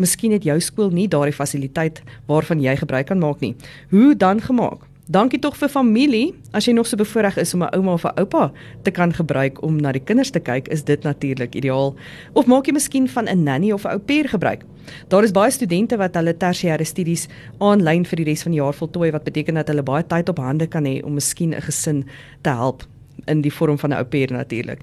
[0.00, 2.00] Miskien het jou skool nie daardie fasiliteit
[2.30, 3.52] waarvan jy gebruik kan maak nie.
[3.90, 4.86] Hoe dan gemaak?
[5.12, 6.32] Dankie tog vir familie.
[6.56, 8.52] As jy nog so bevoorreg is om 'n ouma of 'n oupa
[8.84, 11.94] te kan gebruik om na die kinders te kyk, is dit natuurlik ideaal.
[12.32, 14.64] Of maak jy miskien van 'n nanny of 'n ou pair gebruik?
[15.08, 18.74] Daar is baie studente wat hulle tersiêre studies aanlyn vir die res van die jaar
[18.74, 22.04] voltooi wat beteken dat hulle baie tyd op hande kan hê om miskien 'n gesin
[22.42, 22.86] te help
[23.26, 24.80] in die vorm van 'n ou pair natuurlik.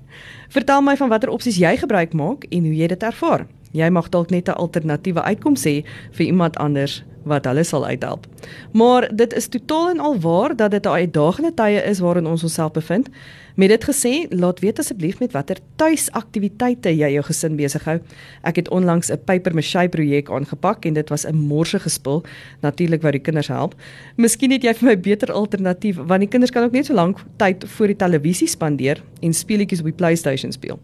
[0.50, 3.48] Vertel my van watter opsies jy gebruik maak en hoe jy dit ervaar.
[3.72, 8.28] Jy mag dalk net 'n alternatiewe uitkoms hê vir iemand anders wat hulle sal uithelp.
[8.72, 12.44] Maar dit is totaal en al waar dat dit 'n uitdagende tye is waarin ons
[12.44, 13.10] onsself bevind.
[13.56, 18.00] Met dit gesê, laat weet asseblief met watter tuisaktiwiteite jy jou gesin besig hou.
[18.42, 22.24] Ek het onlangs 'n paper mache projek aangepak en dit was 'n morsige spul,
[22.62, 23.76] natuurlik wou die kinders help.
[24.16, 27.18] Miskien het jy vir my beter alternatief want die kinders kan ook net so lank
[27.38, 30.80] tyd voor die televisie spandeer en speletjies op die PlayStation speel.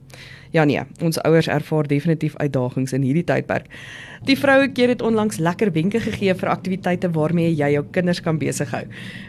[0.52, 3.68] Ja nee, ons ouers ervaar definitief uitdagings in hierdie tydperk.
[4.26, 8.38] Die vroue keer het onlangs lekker wenke gegee vir aktiwiteite waarmee jy jou kinders kan
[8.38, 8.84] besig hou.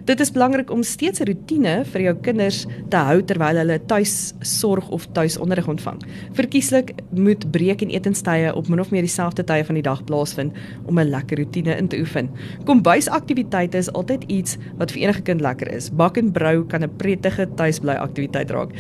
[0.05, 4.35] Dit is belangrik om steeds 'n roetine vir jou kinders te hou terwyl hulle tuis
[4.41, 6.01] sorg of tuis onderrig ontvang.
[6.33, 10.53] Verkieslik moet breek en etenstye op min of meer dieselfde tye van die dag plaasvind
[10.87, 12.31] om 'n lekker roetine in te oefen.
[12.65, 15.91] Kombuisaktiwiteite is altyd iets wat vir enige kind lekker is.
[15.91, 18.71] Bak en brou kan 'n prettige tuisbly aktiwiteit raak.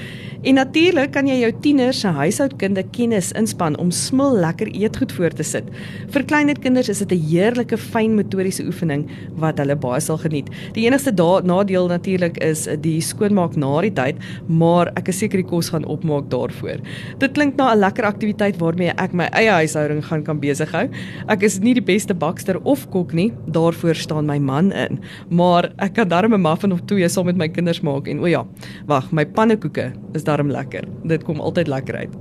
[0.43, 5.31] En natuurlik kan jy jou tieners se huishoudkunde kennis inspann om smil lekker eetgoed voor
[5.31, 5.65] te sit.
[6.09, 10.49] Vir kleinerkinders is dit 'n heerlike fyn motoriese oefening wat hulle baie sal geniet.
[10.75, 11.13] Die enigste
[11.45, 14.17] nadeel natuurlik is die skoonmaak na die tyd,
[14.49, 16.81] maar ek is seker die kos gaan opmaak daarvoor.
[17.19, 20.89] Dit klink na 'n lekker aktiwiteit waarmee ek my eie huishouding gaan kan besig hou.
[21.29, 25.73] Ek is nie die beste bakster of kok nie, daarvoor staan my man in, maar
[25.79, 28.45] ek kan darm 'n muffin of twee saam met my kinders maak en o ja,
[28.87, 30.85] wag, my pannekoeke is darm lekker.
[31.05, 32.15] Dit kom altyd lekker uit.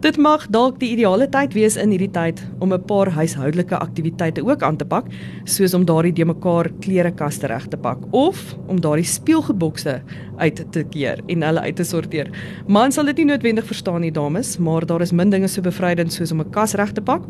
[0.00, 4.44] Dit mag dalk die ideale tyd wees in hierdie tyd om 'n paar huishoudelike aktiwiteite
[4.44, 5.06] ook aan te pak,
[5.44, 10.00] soos om daardie de mekaar klerekaste reg te pak of om daardie speelgoedbokse
[10.36, 12.30] uit te keer en hulle uit te sorteer.
[12.66, 16.12] Man sal dit nie noodwendig verstaan nie, dames, maar daar is min dinge so bevrydend
[16.12, 17.22] soos om 'n kas reg te pak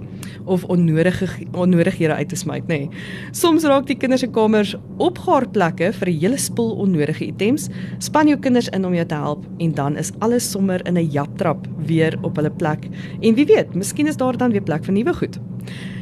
[0.44, 2.78] of onnodige onnodighede uit te smyt, nê.
[2.78, 2.90] Nee.
[3.32, 7.68] Soms raak die kinders se kamers opgaarplekke vir 'n hele spul onnodige items.
[7.98, 11.10] Span jou kinders in om jou te help en dan is alles sommer in 'n
[11.10, 12.88] japtrap weer op hulle plek.
[13.20, 15.38] En wie weet, miskien is daar dan weer plek vir nuwe goed.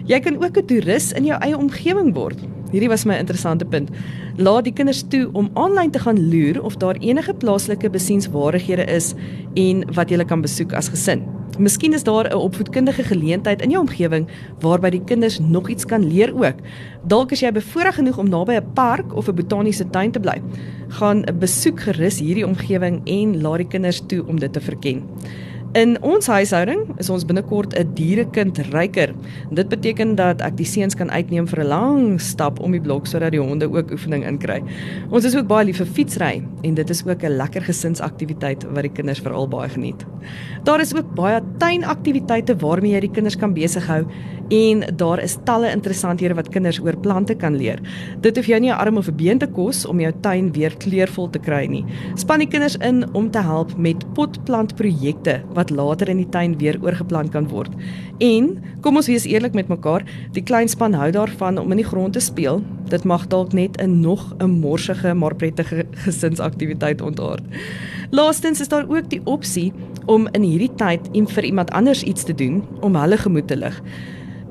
[0.04, 2.38] Jy kan ook 'n toerist in jou eie omgewing word.
[2.74, 3.90] Hierdie was my interessante punt.
[4.42, 9.12] Laat die kinders toe om aanlyn te gaan loer of daar enige plaaslike besienswaardighede is
[9.54, 11.22] en wat jy kan besoek as gesin.
[11.54, 14.26] Miskien is daar 'n opvoedkundige geleentheid in jou omgewing
[14.60, 16.58] waarby die kinders nog iets kan leer ook.
[17.06, 20.42] Dalk is jy bevoorreg genoeg om naby 'n park of 'n botaniese tuin te bly.
[20.88, 25.02] Gaan besoek gerus hierdie omgewing en laat die kinders toe om dit te verken.
[25.74, 29.10] In ons huishouding is ons binnekort 'n dierekind ryker.
[29.50, 33.06] Dit beteken dat ek die seuns kan uitneem vir 'n lang stap om die blok
[33.06, 34.62] sodat die honde ook oefening inkry.
[35.10, 38.82] Ons is ook baie lief vir fietsry en dit is ook 'n lekker gesinsaktiwiteit wat
[38.82, 40.06] die kinders veral baie geniet.
[40.62, 44.06] Daar is ook baie tuinaktiwiteite waarmee jy die kinders kan besig hou
[44.48, 47.80] en daar is talle interessanthede wat kinders oor plante kan leer.
[48.20, 50.76] Dit hoef jou nie 'n arm of 'n been te kos om jou tuin weer
[50.76, 51.84] kleurvol te kry nie.
[52.14, 56.58] Span die kinders in om te help met potplantprojekte wat wat later in die tuin
[56.60, 57.72] weer oorgeplant kan word.
[58.22, 58.52] En
[58.84, 60.04] kom ons wees eerlik met mekaar,
[60.36, 62.62] die klein span hou daarvan om in die grond te speel.
[62.92, 67.42] Dit mag dalk net 'n nog 'n morsige maar prettige gesinsaktiwiteit ontaard.
[68.10, 69.72] Laastens is daar ook die opsie
[70.06, 73.56] om in hierdie tyd en vir iemand anders iets te doen om hulle gemoed te
[73.56, 73.82] lig.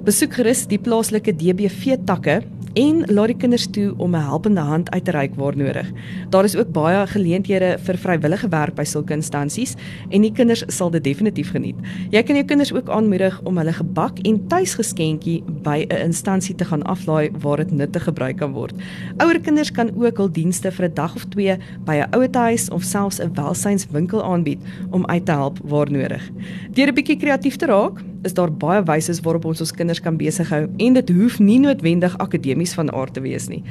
[0.04, 2.42] Besoek gerus die plaaslike DBV takke
[2.76, 5.92] en laat die kinders toe om 'n helpende hand uit te reik waar nodig.
[6.30, 9.76] Daar is ook baie geleenthede vir vrywillige werk by sulke instansies
[10.10, 11.76] en die kinders sal dit definitief geniet.
[12.10, 16.66] Jy kan jou kinders ook aanmoedig om hulle gebak en tuisgeskenkie by 'n instansie te
[16.66, 18.74] gaan aflaai waar dit nuttig gebruik kan word.
[19.18, 22.84] Ouer kinders kan ook hul dienste vir 'n dag of twee by 'n ouetehuis of
[22.84, 24.60] selfs 'n welsynswinkel aanbied
[24.92, 26.32] om uit te help waar nodig.
[26.74, 30.18] Deur 'n bietjie kreatief te raak, is daar baie wyse waarop ons ons kinders kan
[30.18, 33.62] besig hou en dit hoef nie noodwendig akademies van aard te wees nie.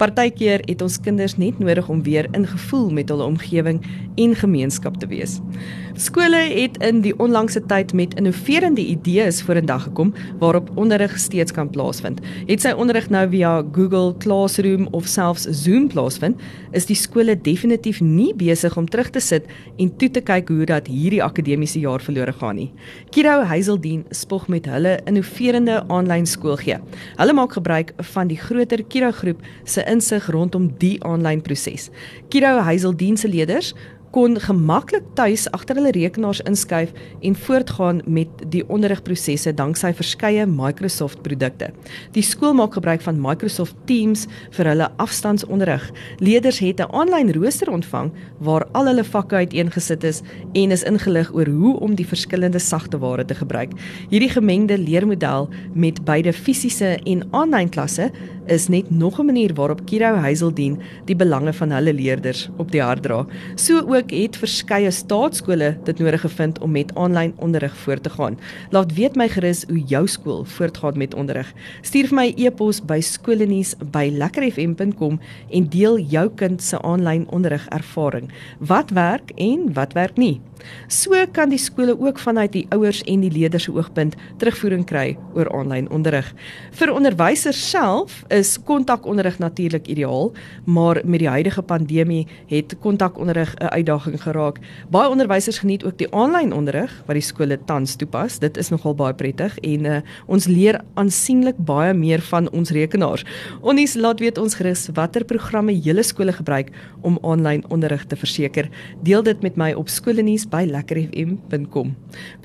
[0.00, 3.80] Partykeer het ons kinders net nodig om weer ingevoel met hulle omgewing
[4.20, 5.38] en gemeenskap te wees.
[6.00, 11.70] Skole het in die onlangse tyd met innoverende idees vorendag gekom waarop onderrig steeds kan
[11.70, 12.20] plaasvind.
[12.48, 16.40] Het sy onderrig nou via Google Classroom of selfs Zoom plaasvind,
[16.72, 19.48] is die skole definitief nie besig om terug te sit
[19.78, 22.70] en toe te kyk hoe dat hierdie akademiese jaar verlore gaan nie.
[23.12, 26.78] Kiro Hazeldien spog met hulle innoverende aanlyn skool gee.
[27.16, 31.90] Hulle maak gebruik van die groter Kiro groep se insig rondom die aanlyn proses.
[32.28, 33.74] Kiro Hazeldien se leerders
[34.12, 36.90] kon gemaklik tuis agter hulle rekenaars inskuif
[37.24, 41.70] en voortgaan met die onderrigprosesse danksy verskeie Microsoft produkte.
[42.12, 45.86] Die skool maak gebruik van Microsoft Teams vir hulle afstandsonderrig.
[46.20, 50.22] Leerders het 'n aanlyn rooster ontvang waar al hulle vakke uiteengesit is
[50.52, 53.72] en is ingelig oor hoe om die verskillende sagteware te gebruik.
[54.10, 58.10] Hierdie gemengde leermodel met beide fisiese en aanlyn klasse
[58.46, 62.82] is net nog 'n manier waarop Kiro Hazeldien die belange van hulle leerders op die
[62.82, 63.26] hart dra.
[63.54, 68.38] So ook het verskeie staatskole dit nodig gevind om met aanlyn onderrig voort te gaan.
[68.70, 71.52] Laat weet my gerus hoe jou skool voortgaan met onderrig.
[71.80, 78.32] Stuur vir my e-pos by skoolnuus@lekkerfm.com en deel jou kind se aanlyn onderrig ervaring.
[78.58, 80.40] Wat werk en wat werk nie?
[80.86, 85.16] So kan die skole ook vanuit die ouers en die leerders se oogpunt terugvoering kry
[85.34, 86.28] oor aanlyn onderrig.
[86.78, 90.32] Vir onderwysers self is kontakonderrig natuurlik ideaal,
[90.64, 94.58] maar met die huidige pandemie het kontakonderrig 'n uitdaging geraak.
[94.90, 98.38] Baie onderwysers geniet ook die aanlyn onderrig wat die skole tans toepas.
[98.38, 103.24] Dit is nogal baie prettig en uh, ons leer aansienlik baie meer van ons rekenaars.
[103.60, 106.70] Ons laat weet ons gerus watter programme julle skole gebruik
[107.00, 108.68] om aanlyn onderrig te verseker.
[109.02, 111.94] Deel dit met my op skoolnuus by lekkerfm.com.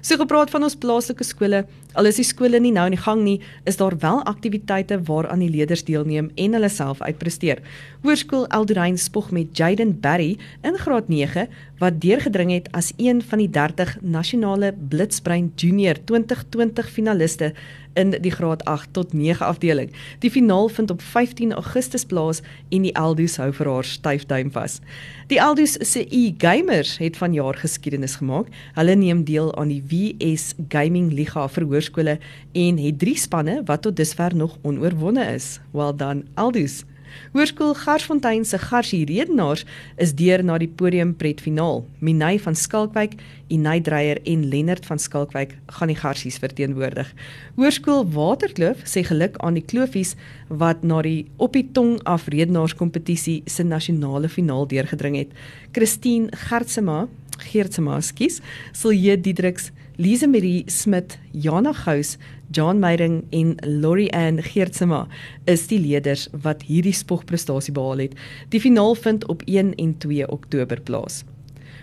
[0.01, 3.23] So gepraat van ons plaaslike skole, al is die skole nie nou in die gang
[3.23, 7.61] nie, is daar wel aktiwiteite waaraan die leerders deelneem en hulle self uitpresteer.
[8.01, 11.47] Hoërskool Eldorein spog met Jaden Barry in graad 9
[11.77, 17.53] wat deurgedring het as een van die 30 nasionale Blitsbrein Junior 2020 finaliste
[17.97, 19.91] in die graad 8 tot 9 afdeling.
[20.23, 24.79] Die finaal vind op 15 Augustus plaas en die Eldus hou vir haar styfduim vas.
[25.27, 28.51] Die Eldus se e-gamers het vanjaar geskiedenis gemaak.
[28.77, 32.19] Hulle neem deel aan die WS Gaming Liga vir hoërskole
[32.53, 35.57] en het 3 spanne wat tot dusver nog onoorwonde is.
[35.73, 36.83] Well done Eldus.
[37.33, 39.65] Hoërskool Garsfontein se Garsie Redenaars
[39.97, 41.83] is deur na die podium pretfinaal.
[41.99, 43.17] Minay van Skalkwyk,
[43.53, 47.13] Inay Dreyer en Lennard van Skalkwyk gaan die Garsies verteenwoordig.
[47.55, 50.15] Hoërskool Waterkloof sê geluk aan die Kloofies
[50.49, 55.33] wat na die op die tong af Redenaars kompetisie se nasionale finaal deurgedring het.
[55.71, 57.07] Christine Gertsema,
[57.51, 58.41] Gertsema, skus,
[58.73, 62.17] Silje Diedriks Lise Marie Smit, Jana Gous,
[62.51, 65.07] John Meyding en Lori Ann Geertsema
[65.45, 68.13] is die leerders wat hierdie spogprestasie behaal het.
[68.49, 71.23] Die finaal vind op 1 en 2 Oktober plaas.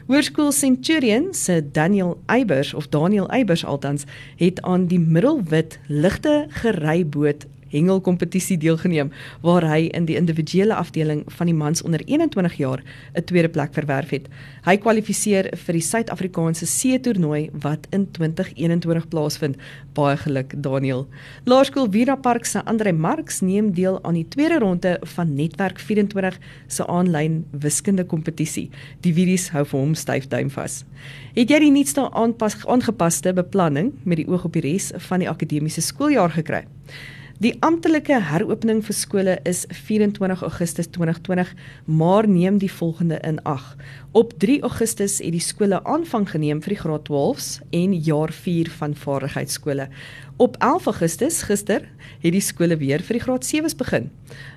[0.05, 4.05] Hoërskool Centurion se Daniel Eybers of Daniel Eybers altans
[4.37, 9.11] het aan die middelwit ligte geryboot hengelkompetisie deelgeneem
[9.43, 12.83] waar hy in die individuele afdeling van die mans onder 21 jaar
[13.15, 14.29] 'n tweede plek verwerf het.
[14.65, 19.57] Hy kwalifiseer vir die Suid-Afrikaanse see-toernooi wat in 2021 plaasvind.
[19.93, 21.07] Baie geluk Daniel.
[21.45, 26.39] Laerskool Vira Park se Andre Marx neem deel aan die tweede ronde van Netwerk 24
[26.67, 28.71] se aanlyn wiskunde kompetisie.
[29.01, 30.85] Die Viries hou vir hom styf duim vas.
[31.35, 35.29] Het jy die nuutste aanpas aangepaste beplanning met die oog op die res van die
[35.31, 36.65] akademiese skooljaar gekry?
[37.43, 41.49] Die amptelike heropening vir skole is 24 Augustus 2020,
[41.85, 43.73] maar neem die volgende in ag.
[44.15, 48.71] Op 3 Augustus het die skole aanvang geneem vir die graad 12s en jaar 4
[48.79, 49.89] van vaardigheidsskole.
[50.37, 51.85] Op 11 Augustus gister
[52.21, 54.09] het die skole weer vir die graad 7s begin.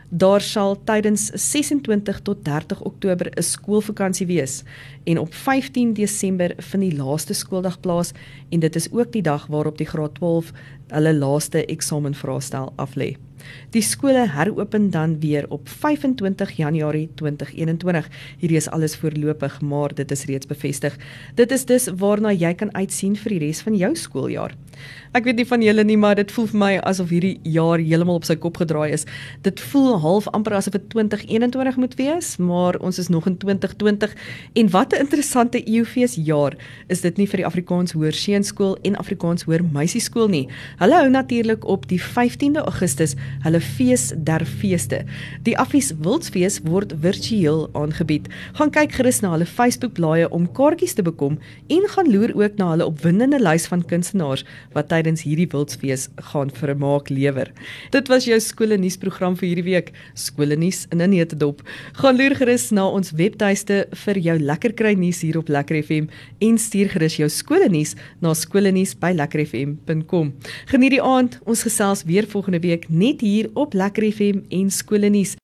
[0.10, 4.64] Daar sal tydens 26 tot 30 Oktober 'n skoolvakansie wees
[5.04, 8.12] en op 15 Desember vind die laaste skooldag plaas
[8.50, 10.52] en dit is ook die dag waarop die graad 12
[10.88, 13.27] hulle laaste eksamenvraestel aflê.
[13.76, 18.10] Die skole heropen dan weer op 25 Januarie 2021.
[18.38, 20.98] Hierdie is alles voorlopig, maar dit is reeds bevestig.
[21.36, 24.56] Dit is dus waarna jy kan uitsien vir die res van jou skooljaar.
[25.18, 28.20] Ek weet nie van julle nie, maar dit voel vir my asof hierdie jaar heeltemal
[28.20, 29.08] op sy kop gedraai is.
[29.46, 34.14] Dit voel half amper asof dit 2021 moet wees, maar ons is nog in 2020
[34.54, 36.56] en wat 'n interessante EUFees jaar
[36.88, 40.48] is dit nie vir die Afrikaans Hoër Seunskool en Afrikaans Hoër Meisieskool nie.
[40.78, 45.06] Hulle hou natuurlik op die 15de Augustus hulle fees der feeste.
[45.44, 48.28] Die Affies Wildsfees word virtueel aangebied.
[48.58, 51.38] Gaan kyk gerus na hulle Facebook-blaaie om kaartjies te bekom
[51.74, 56.50] en gaan loer ook na hulle opwindende lys van kunstenaars wat tydens hierdie Wildsfees gaan
[56.54, 57.52] vermaak lewer.
[57.92, 59.92] Dit was jou skoolnuusprogram vir hierdie week.
[60.14, 61.62] Skoolnuus in 'n neutedop.
[61.94, 66.08] Gaan loer gerus na ons webtuiste vir jou lekker kry nuus hier op Lekker FM
[66.40, 70.34] en stuur gerus jou skoolnuus na skoolnuus@lekkerfm.com.
[70.66, 71.40] Geniet die aand.
[71.46, 75.36] Ons gesels weer volgende week net hier op Lekker FM en skoolnuus.